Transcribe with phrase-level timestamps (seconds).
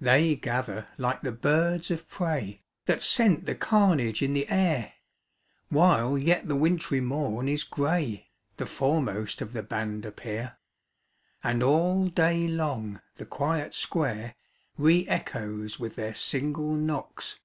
[0.00, 4.92] THEY gather like the birds of prey, That scent the carnage in the air;
[5.70, 10.58] While yet the wintry mom is grey, The foremost of the band appear;
[11.42, 14.36] And all day long the quiet square
[14.78, 17.40] Re echoes with their single knocks.